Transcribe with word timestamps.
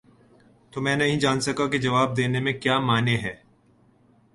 تو 0.73 0.81
میں 0.81 0.95
نہیں 0.95 1.19
جان 1.19 1.39
سکا 1.39 1.67
کہ 1.67 1.77
جواب 1.77 2.17
دینے 2.17 2.39
میں 2.39 2.53
کیا 2.53 2.79
مانع 2.79 3.17
ہے؟ 3.23 3.35